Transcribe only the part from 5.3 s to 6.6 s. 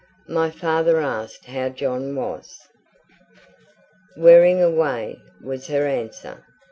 was her answer.